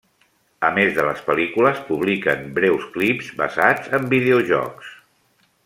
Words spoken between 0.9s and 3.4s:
de les pel·lícules, publiquen breus clips